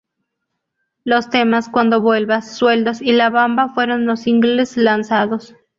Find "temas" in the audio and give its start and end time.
1.29-1.69